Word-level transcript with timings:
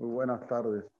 Muy 0.00 0.12
buenas 0.12 0.46
tardes. 0.48 0.90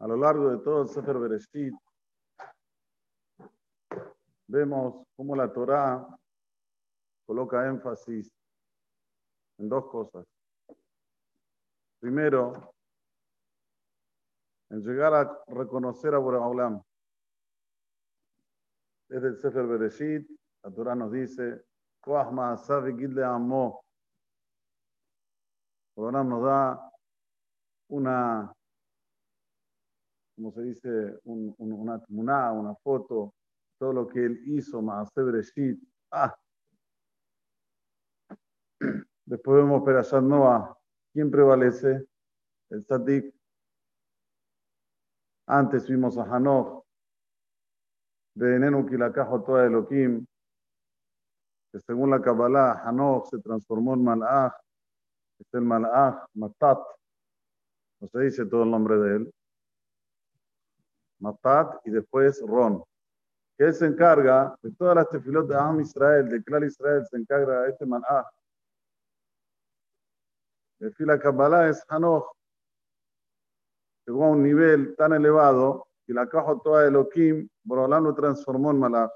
A 0.00 0.06
lo 0.06 0.16
largo 0.18 0.50
de 0.50 0.58
todo 0.58 0.82
el 0.82 0.88
Sefer 0.88 1.16
Bereshit, 1.16 1.72
vemos 4.48 5.06
cómo 5.16 5.34
la 5.34 5.50
Torá 5.50 6.06
coloca 7.24 7.66
énfasis 7.66 8.30
en 9.60 9.68
dos 9.70 9.86
cosas. 9.86 10.26
Primero, 12.00 12.74
en 14.68 14.82
llegar 14.82 15.14
a 15.14 15.42
reconocer 15.46 16.14
a 16.14 16.18
Boraholam. 16.18 16.82
Desde 19.14 19.28
el 19.28 19.36
Sefer 19.36 19.64
Bereshit, 19.64 20.28
la 20.64 20.72
Torah 20.72 20.96
nos 20.96 21.12
dice, 21.12 21.64
le 22.04 23.24
amó. 23.24 23.84
Boraholam 25.94 26.28
nos 26.28 26.42
da 26.42 26.90
una, 27.90 28.52
como 30.34 30.50
se 30.50 30.62
dice, 30.62 31.20
una, 31.22 32.02
una, 32.08 32.52
una 32.52 32.74
foto, 32.82 33.34
todo 33.78 33.92
lo 33.92 34.08
que 34.08 34.24
él 34.24 34.42
hizo, 34.46 34.82
Maase 34.82 35.22
Bereshit. 35.22 35.80
Ah. 36.10 36.36
Después 39.26 39.58
vemos 39.58 39.84
Perashat 39.84 40.24
Noah. 40.24 40.76
¿Quién 41.12 41.30
prevalece? 41.30 42.04
El 42.68 42.84
Tzadik 42.84 43.32
antes 45.46 45.88
vimos 45.88 46.18
a 46.18 46.24
Hanoch, 46.24 46.83
de 48.34 48.56
Enenu 48.56 48.84
toda 49.44 49.66
Elohim, 49.66 50.26
que 51.72 51.80
según 51.80 52.10
la 52.10 52.20
Kabbalah, 52.20 52.82
Hanoch 52.84 53.28
se 53.30 53.38
transformó 53.38 53.94
en 53.94 54.04
Malach, 54.04 54.54
es 55.38 55.54
el 55.54 55.62
Malach 55.62 56.26
Matat, 56.34 56.78
no 58.00 58.08
se 58.08 58.20
dice 58.20 58.46
todo 58.46 58.64
el 58.64 58.70
nombre 58.70 58.96
de 58.96 59.16
él, 59.16 59.34
Matat 61.20 61.80
y 61.86 61.90
después 61.90 62.42
Ron, 62.46 62.82
que 63.56 63.66
él 63.66 63.74
se 63.74 63.86
encarga 63.86 64.56
de 64.62 64.72
todas 64.72 64.96
las 64.96 65.08
tefilot 65.08 65.48
de 65.48 65.56
Am 65.56 65.80
Israel, 65.80 66.28
de 66.28 66.42
Klal 66.42 66.64
Israel, 66.64 67.06
se 67.08 67.16
encarga 67.16 67.62
de 67.62 67.70
este 67.70 67.86
Malach. 67.86 68.26
El 70.80 70.92
fila 70.94 71.18
Kabbalah 71.18 71.68
es 71.68 71.84
Hanoch, 71.88 72.36
llegó 74.06 74.24
a 74.24 74.30
un 74.30 74.42
nivel 74.42 74.96
tan 74.96 75.12
elevado 75.12 75.83
que 76.06 76.12
la 76.12 76.28
caja 76.28 76.58
toda 76.62 76.82
de 76.82 76.88
Elohim, 76.88 77.48
Borolán 77.62 78.04
lo 78.04 78.14
transformó 78.14 78.70
en 78.70 78.78
Malach. 78.78 79.10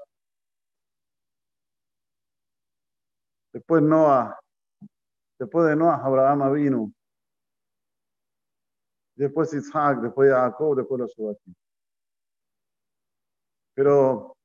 Después 3.53 3.81
Noah, 3.81 4.39
después 5.39 5.67
de 5.67 5.75
Noah, 5.75 6.01
Abraham 6.03 6.53
vino. 6.53 6.91
Después 9.15 9.53
Isaac, 9.53 10.01
después 10.01 10.31
Jacob, 10.31 10.77
después 10.77 10.99
los 10.99 11.11
Shubatim. 11.11 11.53
Pero 13.73 14.35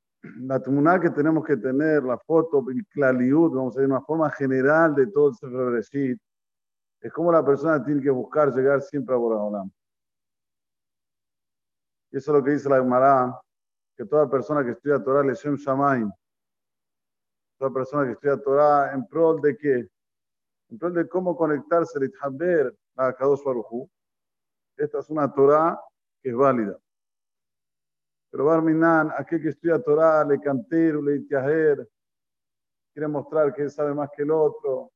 la 0.41 0.61
tumuná 0.61 1.01
que 1.01 1.11
tenemos 1.11 1.45
que 1.45 1.57
tener, 1.57 2.03
la 2.03 2.19
foto, 2.19 2.65
el 2.71 2.85
claliud, 2.87 3.53
vamos 3.53 3.77
a 3.77 3.81
decir, 3.81 3.91
una 3.91 4.01
forma 4.01 4.31
general 4.31 4.95
de 4.95 5.07
todo 5.09 5.29
el 5.29 5.35
Sefer 5.35 6.09
es 7.01 7.13
como 7.13 7.31
la 7.31 7.45
persona 7.45 7.85
tiene 7.85 8.01
que 8.01 8.11
buscar 8.11 8.51
llegar 8.55 8.81
siempre 8.81 9.15
a 9.15 9.19
Boraholam. 9.19 9.71
Y 12.15 12.19
eso 12.19 12.31
es 12.31 12.39
lo 12.39 12.45
que 12.45 12.53
dice 12.53 12.69
la 12.69 12.77
Gemara, 12.77 13.41
que 13.97 14.05
toda 14.05 14.31
persona 14.31 14.63
que 14.63 14.71
estudia 14.71 15.03
Torah 15.03 15.25
le 15.25 15.35
Shem 15.35 15.57
Shamaim. 15.57 16.13
Toda 17.59 17.73
persona 17.73 18.05
que 18.05 18.13
estudia 18.13 18.41
Torah 18.41 18.93
en 18.95 19.05
pro 19.09 19.35
de 19.35 19.57
qué? 19.57 19.91
En 20.71 20.79
pro 20.79 20.93
de 20.93 21.09
cómo 21.09 21.37
conectarse, 21.37 21.99
de 21.99 22.13
Haber 22.21 22.73
a 22.95 23.13
Kadosh 23.13 23.43
Baruchu. 23.43 23.91
Esta 24.77 25.01
es 25.01 25.11
una 25.11 25.33
Torah 25.35 25.77
que 26.23 26.29
es 26.29 26.37
válida. 26.37 26.79
Pero 28.31 28.45
Barminan, 28.45 29.11
aquel 29.19 29.43
que 29.43 29.49
estudia 29.49 29.83
Torah, 29.83 30.25
le 30.25 30.39
cantero, 30.41 31.03
le 31.03 31.17
itiajer, 31.17 31.91
quiere 32.93 33.09
mostrar 33.09 33.53
que 33.53 33.63
él 33.63 33.73
sabe 33.73 33.93
más 33.93 34.09
que 34.15 34.23
el 34.23 34.31
otro, 34.31 34.93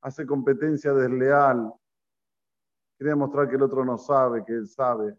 hace 0.00 0.24
competencia 0.24 0.92
desleal, 0.92 1.74
quiere 2.96 3.16
mostrar 3.16 3.48
que 3.48 3.56
el 3.56 3.62
otro 3.62 3.84
no 3.84 3.98
sabe, 3.98 4.44
que 4.44 4.52
él 4.52 4.68
sabe. 4.68 5.18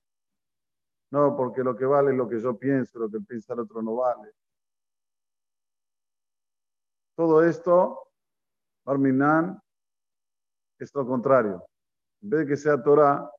No, 1.13 1.37
porque 1.37 1.63
lo 1.63 1.75
que 1.75 1.85
vale 1.85 2.09
es 2.09 2.17
lo 2.17 2.27
que 2.27 2.39
yo 2.39 2.57
pienso, 2.57 2.97
lo 2.97 3.07
que 3.07 3.19
piensa 3.19 3.53
el 3.53 3.59
otro 3.59 3.83
no 3.83 3.97
vale. 3.97 4.33
Todo 7.15 7.43
esto, 7.43 8.07
Arminan, 8.83 9.61
es 10.79 10.95
lo 10.95 11.05
contrario. 11.05 11.63
En 12.19 12.31
vez 12.31 12.39
de 12.39 12.47
que 12.47 12.57
sea 12.57 12.81
Torah, 12.81 13.29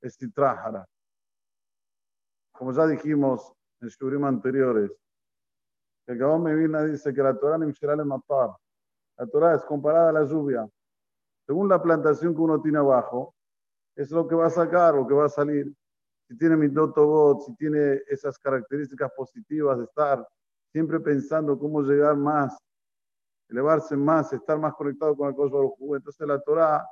es 0.00 0.16
Titrahara. 0.16 0.86
Como 2.52 2.72
ya 2.72 2.86
dijimos 2.86 3.52
en 3.80 3.88
Shurim 3.88 4.24
anteriores, 4.24 4.92
el 6.06 6.18
Gabón 6.18 6.44
Medina 6.44 6.84
dice 6.84 7.12
que 7.12 7.24
la 7.24 7.36
Torah 7.36 7.58
le 7.58 8.04
matar. 8.04 8.50
La 9.16 9.26
Torah 9.26 9.56
es 9.56 9.64
comparada 9.64 10.10
a 10.10 10.12
la 10.12 10.22
lluvia. 10.22 10.64
Según 11.44 11.68
la 11.68 11.82
plantación 11.82 12.36
que 12.36 12.40
uno 12.40 12.62
tiene 12.62 12.78
abajo, 12.78 13.34
es 13.96 14.12
lo 14.12 14.28
que 14.28 14.36
va 14.36 14.46
a 14.46 14.50
sacar, 14.50 14.94
lo 14.94 15.08
que 15.08 15.14
va 15.14 15.24
a 15.24 15.28
salir 15.28 15.74
si 16.28 16.36
tiene 16.36 16.56
mi 16.56 16.68
bot, 16.68 17.42
si 17.42 17.54
tiene 17.56 18.02
esas 18.08 18.38
características 18.38 19.10
positivas 19.16 19.78
de 19.78 19.84
estar 19.84 20.26
siempre 20.72 20.98
pensando 21.00 21.58
cómo 21.58 21.82
llegar 21.82 22.16
más, 22.16 22.56
elevarse 23.48 23.96
más, 23.96 24.32
estar 24.32 24.58
más 24.58 24.74
conectado 24.74 25.16
con 25.16 25.28
el 25.28 25.34
cosmos 25.34 25.72
entonces 25.96 26.26
la 26.26 26.40
Torah 26.40 26.84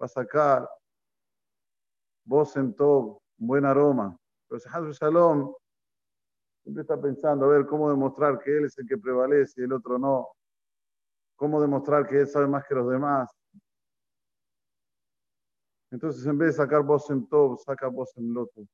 va 0.00 0.06
a 0.06 0.08
sacar 0.08 0.68
voz 2.24 2.56
en 2.56 2.74
todo, 2.74 3.22
buen 3.36 3.64
aroma. 3.64 4.16
Pero 4.48 4.60
Hazul 4.70 4.92
Shalom 4.92 5.54
siempre 6.62 6.82
está 6.82 7.00
pensando 7.00 7.46
a 7.46 7.48
ver 7.48 7.66
cómo 7.66 7.90
demostrar 7.90 8.38
que 8.38 8.58
él 8.58 8.66
es 8.66 8.78
el 8.78 8.86
que 8.86 8.98
prevalece 8.98 9.60
y 9.60 9.64
el 9.64 9.72
otro 9.72 9.98
no. 9.98 10.28
Cómo 11.36 11.60
demostrar 11.60 12.06
que 12.06 12.20
él 12.20 12.28
sabe 12.28 12.46
más 12.46 12.64
que 12.66 12.74
los 12.74 12.88
demás. 12.90 13.30
Entonces, 15.90 16.26
en 16.26 16.36
vez 16.36 16.48
de 16.48 16.64
sacar 16.64 16.84
en 17.08 17.26
todo, 17.28 17.56
saca 17.56 17.90
en 18.16 18.34
loto. 18.34 18.66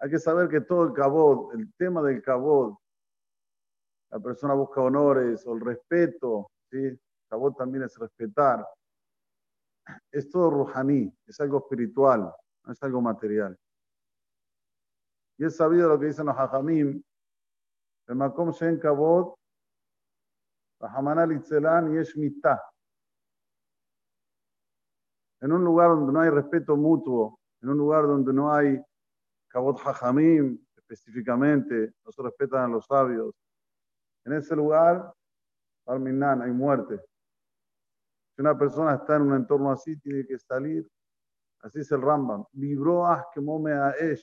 Hay 0.00 0.10
que 0.10 0.18
saber 0.18 0.48
que 0.48 0.60
todo 0.60 0.84
el 0.84 0.92
cabot, 0.92 1.52
el 1.54 1.72
tema 1.74 2.02
del 2.02 2.22
cabot, 2.22 2.78
la 4.10 4.20
persona 4.20 4.54
busca 4.54 4.80
honores 4.80 5.44
o 5.46 5.54
el 5.54 5.60
respeto, 5.60 6.50
¿sí? 6.70 6.98
Cabot 7.28 7.56
también 7.56 7.84
es 7.84 7.98
respetar. 7.98 8.66
Es 10.10 10.30
todo 10.30 10.50
ruhaní, 10.50 11.12
es 11.26 11.40
algo 11.40 11.58
espiritual, 11.58 12.32
no 12.64 12.72
es 12.72 12.82
algo 12.82 13.02
material. 13.02 13.58
Y 15.36 15.44
es 15.44 15.56
sabido 15.56 15.88
lo 15.88 15.98
que 15.98 16.06
dicen 16.06 16.26
los 16.26 16.36
hajamim, 16.36 17.02
el 18.06 18.14
makom 18.14 18.52
shen 18.52 18.78
kabot, 18.78 19.34
y 20.80 21.96
es 21.96 22.16
mitah 22.16 22.62
en 25.40 25.52
un 25.52 25.64
lugar 25.64 25.90
donde 25.90 26.12
no 26.12 26.20
hay 26.20 26.30
respeto 26.30 26.76
mutuo, 26.76 27.38
en 27.62 27.70
un 27.70 27.78
lugar 27.78 28.06
donde 28.06 28.32
no 28.32 28.52
hay 28.52 28.80
Kabot 29.48 29.78
Hajamim 29.84 30.58
específicamente, 30.76 31.92
no 32.04 32.12
se 32.12 32.22
respetan 32.22 32.72
los 32.72 32.86
sabios, 32.86 33.34
en 34.24 34.34
ese 34.34 34.54
lugar, 34.54 35.12
Minan, 35.86 36.42
hay 36.42 36.50
muerte. 36.50 37.00
Si 38.34 38.42
una 38.42 38.58
persona 38.58 38.94
está 38.94 39.16
en 39.16 39.22
un 39.22 39.34
entorno 39.34 39.70
así, 39.70 39.98
tiene 40.00 40.26
que 40.26 40.38
salir, 40.38 40.86
así 41.62 41.80
es 41.80 41.90
el 41.92 42.02
Rambam, 42.02 42.44
vibró 42.52 43.06
que 43.32 43.40
mome 43.40 43.72
a 43.72 43.90
Esh, 43.92 44.22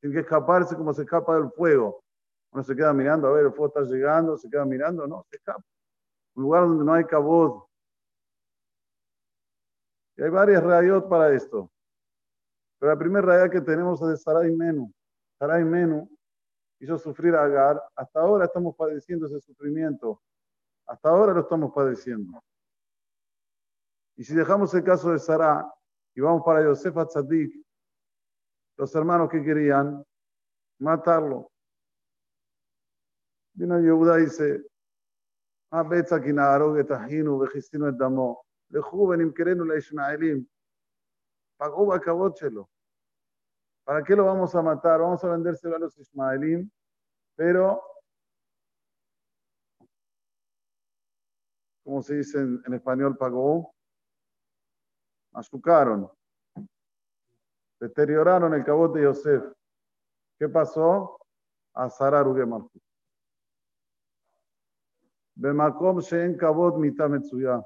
tiene 0.00 0.14
que 0.14 0.20
escaparse 0.22 0.76
como 0.76 0.92
se 0.92 1.02
escapa 1.02 1.36
del 1.36 1.50
fuego. 1.52 2.02
Uno 2.50 2.64
se 2.64 2.74
queda 2.74 2.92
mirando, 2.92 3.28
a 3.28 3.32
ver, 3.32 3.46
el 3.46 3.52
fuego 3.52 3.66
está 3.68 3.82
llegando, 3.82 4.36
se 4.36 4.50
queda 4.50 4.64
mirando, 4.64 5.06
no, 5.06 5.24
se 5.30 5.36
escapa. 5.36 5.62
Un 6.34 6.42
lugar 6.42 6.64
donde 6.64 6.84
no 6.84 6.92
hay 6.92 7.04
Kabot, 7.04 7.68
y 10.16 10.22
hay 10.22 10.30
varias 10.30 10.62
rayot 10.62 11.08
para 11.08 11.32
esto. 11.32 11.70
Pero 12.78 12.92
la 12.92 12.98
primera 12.98 13.26
raya 13.26 13.50
que 13.50 13.60
tenemos 13.60 14.00
es 14.02 14.08
de 14.08 14.16
Sarai 14.16 14.50
Menu. 14.50 14.92
Sarai 15.38 15.64
Menu 15.64 16.08
hizo 16.80 16.98
sufrir 16.98 17.34
a 17.34 17.44
Agar. 17.44 17.82
Hasta 17.96 18.20
ahora 18.20 18.44
estamos 18.44 18.76
padeciendo 18.76 19.26
ese 19.26 19.40
sufrimiento. 19.40 20.22
Hasta 20.86 21.08
ahora 21.08 21.32
lo 21.32 21.40
estamos 21.40 21.72
padeciendo. 21.74 22.42
Y 24.16 24.24
si 24.24 24.34
dejamos 24.34 24.72
el 24.74 24.84
caso 24.84 25.10
de 25.10 25.18
Sara 25.18 25.66
y 26.14 26.20
vamos 26.20 26.42
para 26.44 26.62
Yosef 26.62 26.94
Tzadik, 27.06 27.52
los 28.76 28.94
hermanos 28.94 29.28
que 29.28 29.42
querían 29.42 30.04
matarlo. 30.78 31.50
Vino 33.54 33.80
Yehuda 33.80 34.20
y 34.20 34.24
dice, 34.24 34.64
Ah, 35.70 35.82
Betza 35.82 36.22
Kinaro, 36.22 36.72
Getahinu, 36.74 37.38
Vejistino, 37.38 37.90
Damo 37.90 38.43
joven 38.80 39.32
querendo 39.32 39.64
la 39.64 39.76
Ishmaelim. 39.76 40.46
Pagó 41.56 41.86
Bakabot 41.86 42.38
¿Para 43.84 44.02
qué 44.02 44.16
lo 44.16 44.24
vamos 44.24 44.54
a 44.54 44.62
matar? 44.62 45.00
Vamos 45.00 45.22
a 45.24 45.28
vendérselo 45.28 45.76
a 45.76 45.78
los 45.78 45.96
Ismaelim, 45.98 46.70
pero, 47.36 47.82
como 51.84 52.02
se 52.02 52.16
dice 52.16 52.38
en, 52.38 52.72
español, 52.72 53.16
pagó, 53.16 53.74
azucaron, 55.34 56.10
deterioraron 57.78 58.54
el 58.54 58.64
cabot 58.64 58.94
de 58.94 59.02
Yosef. 59.02 59.44
¿Qué 60.38 60.48
pasó? 60.48 61.18
A 61.74 61.90
Sarar 61.90 62.26
Ugemalchut. 62.26 62.82
Bemakom 65.36 66.00
Sheen 66.00 66.36
Kabot 66.36 66.78
Mitametsuya. 66.78 67.62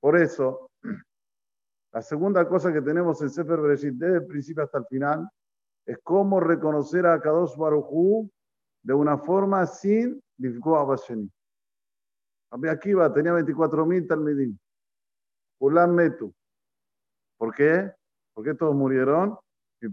Por 0.00 0.16
eso, 0.16 0.70
la 1.92 2.02
segunda 2.02 2.48
cosa 2.48 2.72
que 2.72 2.82
tenemos 2.82 3.20
en 3.22 3.30
Sefer 3.30 3.60
Bereshit, 3.60 3.94
desde 3.94 4.16
el 4.18 4.26
principio 4.26 4.62
hasta 4.62 4.78
el 4.78 4.86
final, 4.86 5.28
es 5.86 5.98
cómo 6.02 6.40
reconocer 6.40 7.06
a 7.06 7.20
Kadosh 7.20 7.56
Baruchu 7.56 8.30
de 8.82 8.94
una 8.94 9.18
forma 9.18 9.66
sin 9.66 10.22
Lifgo 10.38 10.76
Abasheni. 10.76 11.30
Aquí 12.50 12.92
tenía 13.14 13.32
24.000 13.32 14.08
Talmidim. 14.08 14.58
Ulam 15.60 15.94
Metu. 15.94 16.32
¿Por 17.36 17.54
qué? 17.54 17.92
¿Por 18.34 18.44
qué 18.44 18.54
todos 18.54 18.74
murieron? 18.74 19.38
Y. 19.80 19.86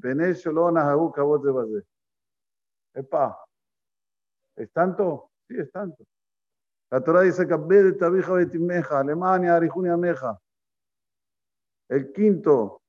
Epa, 2.94 3.38
¿es 4.56 4.72
tanto? 4.72 5.32
Sí, 5.48 5.56
es 5.60 5.72
tanto. 5.72 6.04
La 6.92 7.02
Torah 7.02 7.22
dice 7.22 7.48
Alemania, 9.00 9.56
Arijunia 9.56 9.98
Meja. 9.98 10.40
El 11.90 12.12
quinto, 12.12 12.82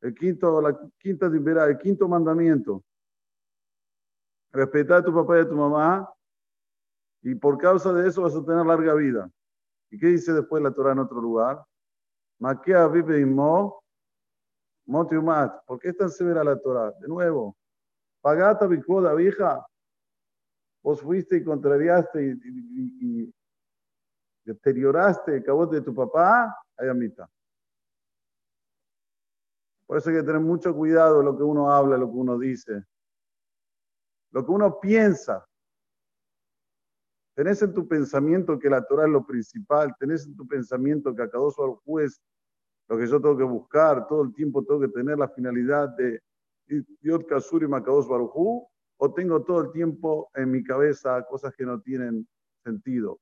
el 0.00 0.14
quinto, 0.14 0.60
la 0.60 0.78
quinta 0.98 1.26
el 1.26 1.78
quinto 1.78 2.08
mandamiento. 2.08 2.82
Respetar 4.52 4.98
a 4.98 5.04
tu 5.04 5.14
papá 5.14 5.38
y 5.38 5.40
a 5.40 5.48
tu 5.48 5.56
mamá 5.56 6.14
y 7.22 7.34
por 7.34 7.56
causa 7.56 7.92
de 7.92 8.06
eso 8.06 8.22
vas 8.22 8.36
a 8.36 8.44
tener 8.44 8.66
larga 8.66 8.94
vida. 8.94 9.30
¿Y 9.90 9.98
qué 9.98 10.08
dice 10.08 10.32
después 10.32 10.62
la 10.62 10.72
Torah 10.72 10.92
en 10.92 10.98
otro 10.98 11.20
lugar? 11.20 11.64
Maquea 12.38 12.86
vive 12.88 13.24
mo, 13.24 13.82
motiumat. 14.86 15.64
¿Por 15.64 15.78
qué 15.78 15.88
es 15.88 15.96
tan 15.96 16.10
severa 16.10 16.44
la 16.44 16.60
Torah? 16.60 16.92
De 17.00 17.08
nuevo, 17.08 17.56
pagata 18.20 18.66
bicoda 18.66 19.14
vieja. 19.14 19.66
Vos 20.84 21.00
fuiste 21.00 21.38
y 21.38 21.42
contrariaste 21.42 22.22
y, 22.22 23.34
deterioraste 24.44 25.36
el 25.36 25.42
cabote 25.42 25.76
de 25.76 25.82
tu 25.82 25.94
papá, 25.94 26.54
hay 26.76 26.92
mitad. 26.92 27.26
Por 29.86 29.96
eso 29.96 30.10
hay 30.10 30.16
que 30.16 30.22
tener 30.22 30.42
mucho 30.42 30.74
cuidado 30.74 31.22
lo 31.22 31.34
que 31.34 31.42
uno 31.42 31.72
habla, 31.72 31.96
lo 31.96 32.10
que 32.10 32.16
uno 32.16 32.38
dice, 32.38 32.84
lo 34.32 34.44
que 34.44 34.50
uno 34.50 34.78
piensa. 34.78 35.48
Tenés 37.34 37.62
en 37.62 37.72
tu 37.72 37.88
pensamiento 37.88 38.58
que 38.58 38.68
la 38.68 38.86
Torah 38.86 39.06
es 39.06 39.10
lo 39.10 39.24
principal, 39.24 39.94
tenés 39.98 40.26
en 40.26 40.36
tu 40.36 40.46
pensamiento 40.46 41.14
que 41.14 41.22
a 41.22 41.30
cada 41.30 41.44
al 41.44 41.76
juez 41.86 42.20
lo 42.88 42.98
que 42.98 43.06
yo 43.06 43.18
tengo 43.22 43.38
que 43.38 43.44
buscar, 43.44 44.06
todo 44.06 44.22
el 44.22 44.34
tiempo 44.34 44.62
tengo 44.62 44.80
que 44.80 44.88
tener 44.88 45.18
la 45.18 45.30
finalidad 45.30 45.88
de 45.96 46.20
Yod 47.00 47.24
Kasur 47.24 47.62
y 47.62 47.68
Makados 47.68 48.06
Barujú, 48.06 48.68
o 48.96 49.12
tengo 49.12 49.42
todo 49.44 49.60
el 49.62 49.72
tiempo 49.72 50.30
en 50.34 50.50
mi 50.50 50.62
cabeza 50.62 51.24
cosas 51.26 51.54
que 51.54 51.64
no 51.64 51.80
tienen 51.80 52.28
sentido, 52.62 53.20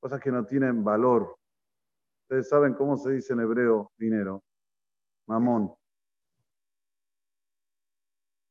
cosas 0.00 0.20
que 0.20 0.30
no 0.30 0.44
tienen 0.46 0.84
valor. 0.84 1.36
Ustedes 2.22 2.48
saben 2.48 2.74
cómo 2.74 2.96
se 2.96 3.12
dice 3.12 3.32
en 3.32 3.40
hebreo 3.40 3.92
dinero. 3.96 4.42
Mamón. 5.26 5.74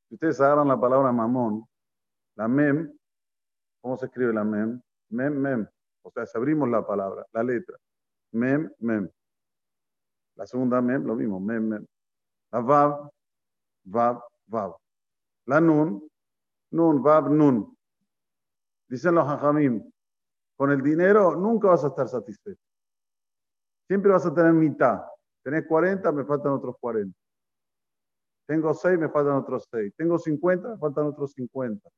Si 0.07 0.15
ustedes 0.15 0.39
agarran 0.39 0.67
la 0.67 0.79
palabra 0.79 1.11
mamón, 1.11 1.67
la 2.35 2.47
mem, 2.47 2.93
¿cómo 3.81 3.97
se 3.97 4.05
escribe 4.05 4.33
la 4.33 4.43
mem? 4.43 4.81
Mem, 5.09 5.33
mem. 5.33 5.67
O 6.03 6.11
sea, 6.11 6.25
si 6.25 6.37
abrimos 6.37 6.69
la 6.69 6.85
palabra, 6.85 7.25
la 7.31 7.43
letra. 7.43 7.77
Mem, 8.31 8.71
mem. 8.79 9.09
La 10.35 10.45
segunda 10.45 10.81
mem, 10.81 11.03
lo 11.03 11.15
mismo, 11.15 11.39
mem, 11.39 11.67
mem. 11.67 11.85
La 12.51 12.59
vav, 12.59 13.09
vav, 13.85 14.21
vav. 14.47 14.84
La 15.45 15.59
nun, 15.59 16.01
nun, 16.71 17.01
vav, 17.03 17.29
nun. 17.29 17.75
Dicen 18.87 19.15
los 19.15 19.27
hajamim, 19.27 19.81
con 20.55 20.71
el 20.71 20.81
dinero 20.81 21.35
nunca 21.35 21.69
vas 21.69 21.83
a 21.83 21.87
estar 21.87 22.07
satisfecho. 22.07 22.61
Siempre 23.87 24.11
vas 24.11 24.25
a 24.25 24.33
tener 24.33 24.53
mitad. 24.53 25.01
Tenés 25.43 25.65
40, 25.67 26.11
me 26.11 26.25
faltan 26.25 26.53
otros 26.53 26.75
40. 26.79 27.15
Tengo 28.47 28.73
6, 28.73 28.99
me 28.99 29.09
faltan 29.09 29.35
otros 29.35 29.67
6. 29.71 29.93
Tengo 29.95 30.17
50, 30.17 30.69
me 30.69 30.77
faltan 30.77 31.05
otros 31.05 31.33
50. 31.33 31.89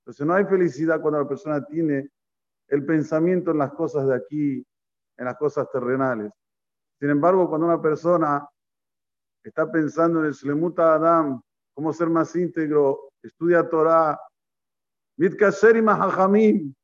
Entonces 0.00 0.26
no 0.26 0.34
hay 0.34 0.44
felicidad 0.44 1.00
cuando 1.00 1.20
la 1.20 1.28
persona 1.28 1.64
tiene 1.64 2.10
el 2.68 2.84
pensamiento 2.84 3.50
en 3.50 3.58
las 3.58 3.72
cosas 3.72 4.06
de 4.06 4.14
aquí, 4.14 4.66
en 5.16 5.24
las 5.24 5.36
cosas 5.36 5.70
terrenales. 5.70 6.32
Sin 6.98 7.10
embargo, 7.10 7.48
cuando 7.48 7.66
una 7.66 7.80
persona 7.80 8.46
está 9.42 9.70
pensando 9.70 10.20
en 10.20 10.26
el 10.26 10.34
Slemuta 10.34 10.94
Adam, 10.94 11.40
cómo 11.74 11.92
ser 11.92 12.08
más 12.08 12.34
íntegro, 12.36 13.10
estudia 13.22 13.68
Torah, 13.68 14.18
Mitkasher 15.16 15.76
y 15.76 15.82
Mahajamim, 15.82 16.74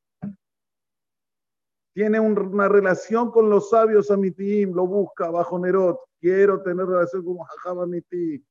tiene 1.92 2.20
una 2.20 2.68
relación 2.68 3.30
con 3.30 3.50
los 3.50 3.70
sabios 3.70 4.10
Amitim, 4.10 4.72
lo 4.72 4.86
busca 4.86 5.28
bajo 5.30 5.58
Nerot. 5.58 5.98
Quiero 6.20 6.62
tener 6.62 6.86
relación 6.86 7.24
con 7.24 7.38
Jajab 7.38 7.80
Amitim. 7.80 8.44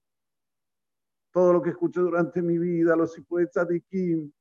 Todo 1.31 1.53
lo 1.53 1.61
que 1.61 1.69
escuché 1.69 2.01
durante 2.01 2.41
mi 2.41 2.57
vida, 2.57 2.95
los 2.95 3.15
Tzadikim. 3.15 4.31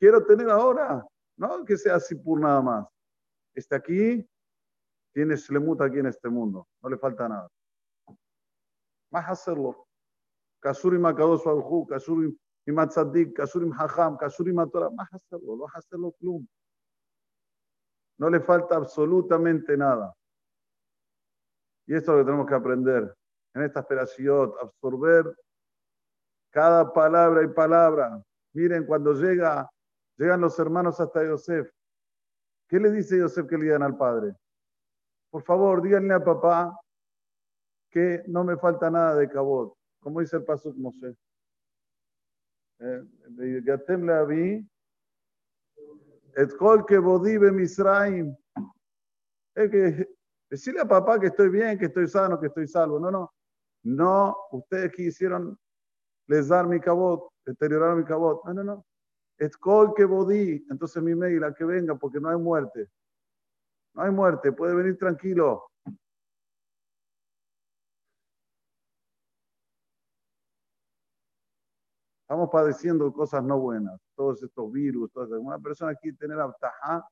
Quiero 0.00 0.24
tener 0.26 0.50
ahora, 0.50 1.06
no 1.36 1.64
que 1.64 1.76
sea 1.76 1.96
así 1.96 2.14
por 2.14 2.40
nada 2.40 2.60
más. 2.60 2.86
Está 3.54 3.76
aquí, 3.76 4.28
tiene 5.12 5.36
Shlemut 5.36 5.80
aquí 5.80 6.00
en 6.00 6.06
este 6.06 6.28
mundo, 6.28 6.66
no 6.82 6.88
le 6.88 6.98
falta 6.98 7.28
nada. 7.28 7.48
Más 9.10 9.28
hacerlo. 9.28 9.86
Kasurim 10.64 11.02
Makados 11.02 11.46
Alhu, 11.46 11.86
Kasurim 11.86 12.34
Imatzadik, 12.66 13.34
Kasurim 13.34 13.70
Hajam, 13.72 14.16
Kasurim 14.16 14.54
Matora, 14.54 14.88
más 14.88 15.12
hacerlo, 15.12 15.56
no 15.56 15.66
hacerlo 15.74 16.12
club. 16.12 16.46
No 18.16 18.30
le 18.30 18.40
falta 18.40 18.76
absolutamente 18.76 19.76
nada. 19.76 20.14
Y 21.86 21.94
esto 21.94 22.12
es 22.12 22.16
lo 22.16 22.22
que 22.22 22.24
tenemos 22.24 22.46
que 22.46 22.54
aprender 22.54 23.14
en 23.52 23.62
esta 23.62 23.80
esperación, 23.80 24.54
absorber 24.58 25.36
cada 26.50 26.90
palabra 26.90 27.44
y 27.44 27.48
palabra. 27.48 28.22
Miren, 28.54 28.86
cuando 28.86 29.12
llega, 29.12 29.68
llegan 30.16 30.40
los 30.40 30.58
hermanos 30.58 30.98
hasta 30.98 31.26
Yosef. 31.26 31.70
¿Qué 32.68 32.80
le 32.80 32.90
dice 32.90 33.18
Yosef 33.18 33.46
que 33.46 33.58
le 33.58 33.64
digan 33.64 33.82
al 33.82 33.98
padre? 33.98 34.34
Por 35.28 35.42
favor, 35.42 35.82
díganle 35.82 36.14
a 36.14 36.24
papá 36.24 36.74
que 37.90 38.22
no 38.28 38.44
me 38.44 38.56
falta 38.56 38.90
nada 38.90 39.16
de 39.16 39.28
cabot. 39.28 39.76
Como 40.04 40.20
dice 40.20 40.36
el 40.36 40.44
paso 40.44 40.72
Moshe. 40.76 41.16
Eh, 42.78 43.02
Gatem 43.64 44.06
le 44.06 44.26
vi 44.26 44.70
et 46.36 46.52
kol 46.58 46.84
que 46.84 46.98
bodive 46.98 47.50
Misraim. 47.50 48.36
Es 49.56 49.70
que 49.70 50.08
decirle 50.50 50.80
a 50.82 50.88
papá 50.88 51.18
que 51.18 51.28
estoy 51.28 51.48
bien, 51.48 51.78
que 51.78 51.86
estoy 51.86 52.06
sano, 52.06 52.38
que 52.38 52.48
estoy 52.48 52.68
salvo. 52.68 53.00
No, 53.00 53.10
no. 53.10 53.32
No, 53.84 54.36
ustedes 54.52 54.92
quisieron 54.92 55.58
les 56.26 56.48
dar 56.48 56.66
mi 56.66 56.80
cabot, 56.80 57.30
deteriorar 57.46 57.96
mi 57.96 58.04
cabot. 58.04 58.44
No, 58.44 58.52
no, 58.52 58.64
no. 58.64 58.86
Es 59.38 59.56
col 59.56 59.94
que 59.94 60.04
bodí. 60.04 60.66
Entonces 60.70 61.02
mi 61.02 61.14
mail, 61.14 61.44
a 61.44 61.54
que 61.54 61.64
venga, 61.64 61.94
porque 61.94 62.20
no 62.20 62.28
hay 62.28 62.36
muerte. 62.36 62.90
No 63.94 64.02
hay 64.02 64.10
muerte, 64.10 64.52
puede 64.52 64.74
venir 64.74 64.98
tranquilo. 64.98 65.70
Estamos 72.44 72.62
padeciendo 72.62 73.10
cosas 73.10 73.42
no 73.42 73.58
buenas, 73.58 73.98
todos 74.14 74.42
estos 74.42 74.70
virus, 74.70 75.10
todas, 75.12 75.30
una 75.30 75.58
persona 75.58 75.94
quiere 75.94 76.14
tener 76.18 76.38
abtajá, 76.38 77.08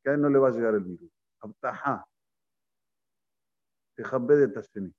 que 0.00 0.10
a 0.10 0.14
él 0.14 0.20
no 0.20 0.28
le 0.28 0.38
va 0.38 0.46
a 0.46 0.52
llegar 0.52 0.74
el 0.74 0.84
virus. 0.84 1.10
Abtajá. 1.40 2.06
de 3.96 4.92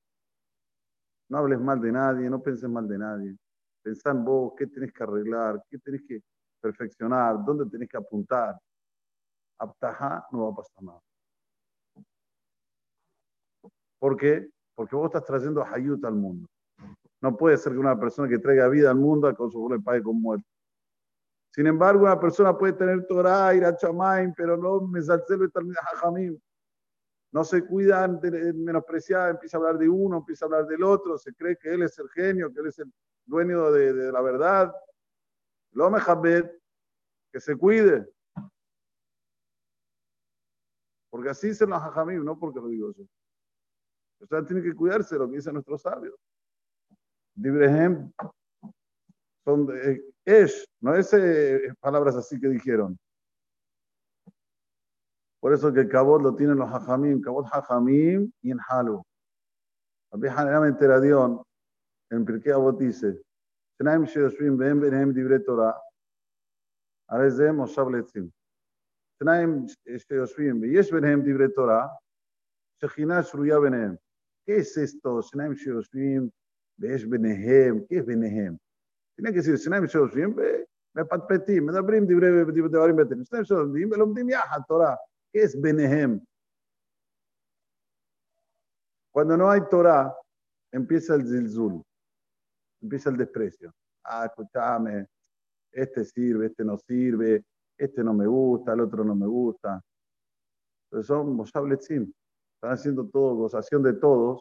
No 1.30 1.38
hables 1.38 1.62
mal 1.62 1.80
de 1.80 1.90
nadie, 1.90 2.30
no 2.30 2.42
penses 2.42 2.70
mal 2.70 2.86
de 2.86 2.98
nadie. 2.98 3.38
Pensá 3.82 4.12
en 4.12 4.26
vos, 4.26 4.52
qué 4.58 4.68
tenés 4.68 4.92
que 4.92 5.04
arreglar, 5.04 5.64
qué 5.70 5.80
tenés 5.80 6.02
que 6.06 6.22
perfeccionar, 6.60 7.38
dónde 7.46 7.66
tenés 7.70 7.88
que 7.88 7.96
apuntar. 7.96 8.60
Abtajá 9.58 10.28
no 10.34 10.48
va 10.48 10.52
a 10.52 10.56
pasar 10.56 10.84
nada. 10.84 11.02
¿Por 14.00 14.18
qué? 14.18 14.50
Porque 14.76 14.98
vos 14.98 15.06
estás 15.06 15.24
trayendo 15.24 15.64
Hayut 15.64 16.04
al 16.04 16.16
mundo. 16.16 16.50
No 17.22 17.38
puede 17.38 17.58
ser 17.58 17.74
que 17.74 17.80
una 17.80 18.00
persona 18.00 18.28
que 18.28 18.40
traiga 18.40 18.68
vida 18.68 18.90
al 18.90 18.98
mundo 18.98 19.28
a 19.28 19.36
su 19.36 19.70
le 19.70 19.80
pague 19.80 20.02
con 20.02 20.20
muerte. 20.20 20.46
Sin 21.52 21.68
embargo, 21.68 22.04
una 22.04 22.20
persona 22.20 22.58
puede 22.58 22.74
tener 22.74 23.06
Torah, 23.06 23.54
ir 23.54 23.66
a 23.66 23.76
Chamaim, 23.76 24.34
pero 24.36 24.58
no 24.58 24.90
y 24.98 25.74
Jajamim. 25.74 26.40
no 27.34 27.44
se 27.44 27.66
cuidan 27.66 28.20
de 28.22 28.54
menospreciar, 28.54 29.32
empieza 29.32 29.58
a 29.58 29.60
hablar 29.60 29.78
de 29.78 29.90
uno, 29.90 30.18
empieza 30.18 30.46
a 30.46 30.48
hablar 30.48 30.66
del 30.66 30.84
otro, 30.84 31.18
se 31.18 31.34
cree 31.34 31.58
que 31.58 31.74
él 31.74 31.84
es 31.84 32.00
el 32.00 32.10
genio, 32.10 32.52
que 32.54 32.62
él 32.62 32.68
es 32.68 32.80
el 32.80 32.92
dueño 33.26 33.72
de, 33.72 34.12
la 34.12 34.22
verdad. 34.22 34.74
Lo 35.74 35.90
mejabed, 35.92 36.50
que 37.32 37.40
se 37.40 37.56
cuide. 37.56 38.10
Porque 41.10 41.30
así 41.30 41.50
dicen 41.50 41.70
los 41.70 41.82
hajamim, 41.82 42.24
no 42.24 42.40
porque 42.40 42.60
lo 42.60 42.68
digo 42.70 42.94
yo. 42.94 43.04
O 44.22 44.46
tiene 44.46 44.62
que 44.62 44.74
cuidarse 44.74 45.16
de 45.16 45.20
lo 45.20 45.30
que 45.30 45.36
dicen 45.36 45.54
nuestros 45.54 45.82
sabios. 45.82 46.16
Dibrehem 47.36 48.12
son 49.44 49.68
eh, 49.76 50.02
es, 50.26 50.68
no 50.82 50.96
es 50.96 51.14
eh, 51.14 51.74
palabras 51.80 52.16
así 52.16 52.40
que 52.40 52.48
dijeron. 52.48 52.98
Por 55.40 55.54
eso 55.54 55.74
que 55.74 55.88
Kabot 55.88 56.22
lo 56.22 56.36
tienen 56.36 56.58
los 56.58 56.70
Hajamim, 56.70 57.22
Kabot 57.22 57.48
Hajamim 57.52 58.32
y 58.42 58.52
en 58.52 58.60
Halu. 58.60 59.02
Rabbi 60.12 60.28
Hanan 60.28 60.68
Enteradión, 60.68 61.42
en 62.12 62.26
Pirkei 62.26 62.52
Avot 62.52 62.78
dice, 62.78 63.20
Shnaim 63.80 64.06
Sheoshvim 64.06 64.58
Behem 64.58 64.80
Behem 64.80 65.14
Dibre 65.14 65.40
Torah, 65.40 65.76
Arezem 67.10 67.56
Moshav 67.56 67.90
Letzim. 67.90 68.30
Shnaim 69.20 69.68
Sheoshvim 69.88 70.62
Beyesh 70.62 70.92
Behem 70.92 71.24
Dibre 71.24 71.50
Torah, 71.50 71.90
Shechina 72.84 73.24
Shruya 73.24 73.60
Behem. 73.60 73.98
¿Qué 74.46 74.58
es 74.58 74.78
esto? 74.78 75.22
Shnaim 75.22 75.56
Sheoshvim 75.56 76.30
ויש 76.79 77.05
ביניהם, 77.05 77.85
¿qué 77.89 77.99
es 77.99 78.07
ביניהם? 78.07 78.57
tiene 79.17 79.33
que 79.33 79.39
decir, 79.39 79.57
שניים 79.57 79.87
שיושבים 79.87 80.37
ומפטפטים, 80.95 81.67
מדברים 81.67 82.05
דברי 82.05 82.69
דברים 82.69 82.97
בטלים. 82.97 83.25
שניים 83.25 83.45
שיושבים 83.45 83.91
ולומדים 83.91 84.29
יחד 84.29 84.61
תורה. 84.69 84.95
¿Qué 85.33 85.41
es 85.41 85.61
ביניהם? 85.61 86.19
Cuando 89.17 89.35
no 89.39 89.51
hay 89.51 89.63
Torah, 89.71 90.15
empieza 90.71 91.15
el 91.15 91.27
zilzul, 91.27 91.83
empieza 92.83 93.09
el 93.09 93.17
desprecio. 93.17 93.73
Ah, 94.05 94.27
escúchame, 94.27 95.07
este 95.73 96.05
sirve, 96.05 96.47
este 96.47 96.63
no 96.63 96.77
sirve, 96.77 97.43
este 97.79 98.05
no 98.05 98.13
me 98.13 98.27
gusta, 98.27 98.75
el 98.75 98.81
otro 98.81 99.05
no 99.05 99.15
me 99.15 99.27
gusta. 99.27 99.81
Entonces 100.85 101.07
son 101.07 101.35
Moshabletzim, 101.35 102.13
están 102.57 102.73
haciendo 102.73 103.09
todo, 103.09 103.37
gozación 103.37 103.83
de 103.83 103.95
todos. 103.95 104.41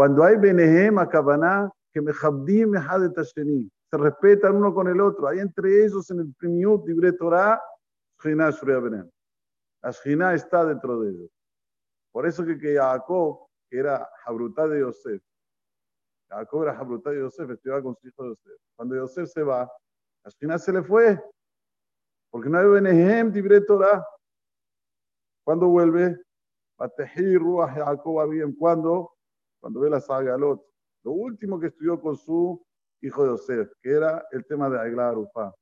cuando 0.00 0.24
hay 0.24 0.38
Benehem, 0.38 0.98
Akabaná, 0.98 1.70
que 1.92 2.00
me 2.00 2.14
se 2.14 3.98
respetan 3.98 4.56
uno 4.56 4.72
con 4.72 4.88
el 4.88 4.98
otro. 4.98 5.28
Hay 5.28 5.40
entre 5.40 5.84
ellos 5.84 6.10
en 6.10 6.20
el 6.20 6.34
Primiut, 6.38 6.86
Libre 6.86 7.12
Torah, 7.12 7.60
Shina 8.24 8.50
Benem. 8.62 9.10
La 9.82 10.34
está 10.34 10.64
dentro 10.64 11.00
de 11.00 11.10
ellos. 11.10 11.30
Por 12.12 12.26
eso 12.26 12.46
que, 12.46 12.56
que 12.58 12.76
Jacob, 12.76 13.40
que 13.68 13.78
era 13.78 14.08
Jabrutá 14.24 14.66
de 14.68 14.80
Yosef, 14.80 15.22
Jacob 16.30 16.62
era 16.62 16.76
Jabrutá 16.76 17.10
de 17.10 17.18
Yosef, 17.18 17.50
estudiaba 17.50 17.82
con 17.82 17.94
su 17.94 18.08
hijo 18.08 18.24
Yosef. 18.24 18.58
Cuando 18.76 18.96
Yosef 18.96 19.28
se 19.28 19.42
va, 19.42 19.70
la 20.24 20.58
se 20.58 20.72
le 20.72 20.82
fue. 20.82 21.22
Porque 22.30 22.48
no 22.48 22.58
hay 22.58 22.68
Benehem, 22.68 23.30
Libre 23.34 23.60
Torah. 23.60 24.02
Cuando 25.44 25.68
vuelve, 25.68 26.18
Batehi 26.78 27.36
Ruach 27.36 27.74
Jacob 27.74 28.30
bien. 28.30 28.54
¿Cuándo? 28.54 29.12
Cuando 29.60 29.80
ve 29.80 29.90
la 29.90 30.00
saga 30.00 30.36
Lot. 30.36 30.64
Lo 31.04 31.12
último 31.12 31.60
que 31.60 31.68
estudió 31.68 32.00
con 32.00 32.16
su 32.16 32.64
hijo 33.02 33.26
Yosef, 33.26 33.70
que 33.82 33.92
era 33.92 34.26
el 34.30 34.44
tema 34.46 34.68
de 34.68 34.78
Aguilar 34.78 35.10
Arufá. 35.10 35.54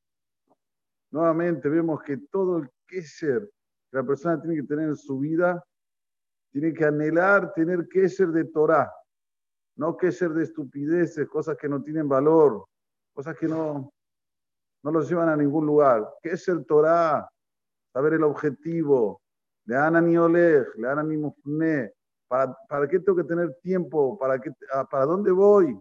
Nuevamente 1.11 1.69
vemos 1.69 2.03
que 2.03 2.17
todo 2.31 2.59
el 2.59 2.71
kesher 2.87 3.49
que 3.91 3.97
la 3.97 4.05
persona 4.05 4.41
tiene 4.41 4.57
que 4.57 4.67
tener 4.67 4.89
en 4.89 4.97
su 4.97 5.19
vida, 5.19 5.65
tiene 6.51 6.73
que 6.73 6.85
anhelar 6.85 7.53
tener 7.55 7.89
kesher 7.89 8.29
de 8.29 8.45
Torah, 8.45 8.93
no 9.77 9.97
kesher 9.97 10.31
de 10.31 10.45
estupideces, 10.45 11.29
cosas 11.29 11.57
que 11.57 11.69
no 11.69 11.83
tienen 11.83 12.09
valor, 12.09 12.67
cosas 13.15 13.37
que 13.37 13.47
no, 13.47 13.93
no 14.83 14.91
los 14.91 15.09
llevan 15.09 15.29
a 15.29 15.37
ningún 15.37 15.67
lugar. 15.67 16.07
Kesher 16.23 16.65
Torah, 16.65 17.29
saber 17.93 18.15
el 18.15 18.25
objetivo, 18.25 19.23
le 19.65 19.77
dan 19.77 19.97
a 19.97 20.01
ni 20.01 20.17
oleg, 20.17 20.67
le 20.77 20.89
dan 20.89 20.99
a 20.99 21.03
ni 21.03 21.17
mufne, 21.17 21.93
¿Para, 22.29 22.55
¿Para 22.69 22.87
qué 22.87 23.01
tengo 23.01 23.17
que 23.17 23.25
tener 23.25 23.55
tiempo? 23.63 24.19
¿Para, 24.19 24.39
qué, 24.39 24.53
ah, 24.73 24.87
¿para 24.89 25.07
dónde 25.07 25.33
voy? 25.33 25.81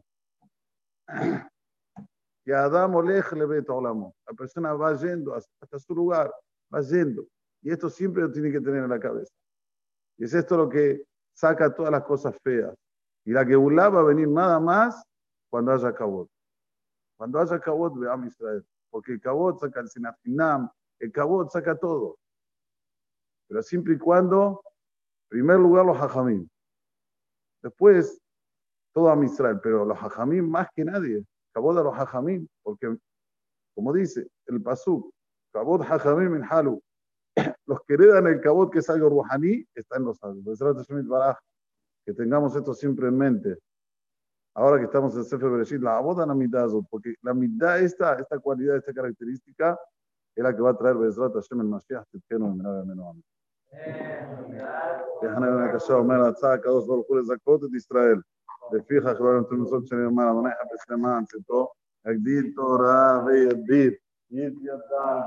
Y 2.45 2.51
Adam 2.53 2.95
Olej 2.95 3.33
le 3.33 3.45
ve 3.45 3.61
todo 3.61 3.81
La 3.81 4.33
persona 4.33 4.73
va 4.73 4.95
yendo 4.95 5.35
hasta 5.35 5.77
su 5.79 5.93
lugar, 5.93 6.33
va 6.73 6.79
yendo. 6.79 7.27
Y 7.61 7.71
esto 7.71 7.89
siempre 7.89 8.23
lo 8.23 8.31
tiene 8.31 8.51
que 8.51 8.61
tener 8.61 8.83
en 8.83 8.89
la 8.89 8.99
cabeza. 8.99 9.33
Y 10.17 10.23
es 10.23 10.33
esto 10.33 10.55
lo 10.55 10.69
que 10.69 11.03
saca 11.33 11.73
todas 11.75 11.91
las 11.91 12.03
cosas 12.03 12.33
feas. 12.41 12.73
Y 13.25 13.31
la 13.31 13.45
que 13.45 13.57
va 13.57 13.99
a 13.99 14.03
venir 14.03 14.29
nada 14.29 14.61
más 14.61 15.03
cuando 15.49 15.73
haya 15.73 15.93
cabot. 15.93 16.29
Cuando 17.17 17.39
haya 17.39 17.59
cabot, 17.59 17.93
veamos 17.99 18.27
Israel. 18.27 18.65
Porque 18.89 19.11
el 19.11 19.19
cabot 19.19 19.59
saca 19.59 19.81
el 19.81 19.89
sinafinam, 19.89 20.69
el 20.99 21.11
cabot 21.11 21.49
saca 21.51 21.75
todo. 21.75 22.17
Pero 23.49 23.61
siempre 23.61 23.95
y 23.95 23.97
cuando 23.97 24.61
en 25.29 25.39
primer 25.39 25.59
lugar, 25.59 25.85
los 25.85 25.97
hajamim. 25.97 26.47
Después, 27.61 28.21
todo 28.93 29.11
a 29.11 29.25
Israel, 29.25 29.59
pero 29.61 29.83
los 29.83 29.97
hajamim 29.97 30.49
más 30.49 30.69
que 30.73 30.85
nadie. 30.85 31.25
Cabot 31.53 31.75
de 31.75 31.83
los 31.83 31.93
hajamim, 31.93 32.47
porque, 32.63 32.97
como 33.75 33.91
dice 33.91 34.27
el 34.45 34.61
pasuk, 34.61 35.11
cabot 35.51 35.81
hajamim 35.81 36.35
en 36.35 36.43
halu. 36.43 36.81
Los 37.65 37.81
que 37.81 37.95
heredan 37.95 38.27
el 38.27 38.39
cabot, 38.39 38.71
que 38.71 38.79
es 38.79 38.89
algo 38.89 39.09
ruhaní, 39.09 39.65
están 39.75 40.03
los 40.05 40.17
sabios. 40.17 40.59
Que 42.05 42.13
tengamos 42.13 42.55
esto 42.55 42.73
siempre 42.73 43.09
en 43.09 43.17
mente. 43.17 43.57
Ahora 44.55 44.79
que 44.79 44.85
estamos 44.85 45.15
en 45.15 45.23
Sefer 45.25 45.49
Bereshit, 45.49 45.81
la 45.81 45.97
aboda 45.97 46.25
la 46.25 46.33
mitad, 46.33 46.67
porque 46.89 47.15
la 47.21 47.33
mitad, 47.33 47.79
esta, 47.79 48.15
esta 48.15 48.39
cualidad, 48.39 48.77
esta 48.77 48.93
característica, 48.93 49.77
es 50.33 50.43
la 50.43 50.55
que 50.55 50.61
va 50.61 50.71
a 50.71 50.77
traer 50.77 50.95
Bezrat 50.95 51.33
Hashem 51.33 51.61
el 51.61 51.67
Mashiach, 51.67 52.07
que 52.27 52.39
no 52.39 52.55
בן 55.21 55.69
הקשה 55.69 55.93
אומר 55.93 56.17
להצעה 56.17 56.53
הקדוש 56.53 56.87
ברוך 56.87 57.07
הוא 57.07 57.17
לזכות 57.17 57.63
את 57.63 57.69
ישראל. 57.77 58.21
לפיכך 58.71 59.21
לא 59.21 59.39
נתון 59.39 59.61
מצוות 59.61 59.87
שנאמר, 59.87 60.23
המונה 60.23 60.49
יחפש 60.49 60.89
למען 60.89 61.25
צאתו, 61.25 61.71
יגדיל 62.07 62.51
תורה 62.55 63.23
וידביר. 63.25 63.91
יתיידע 64.31 65.21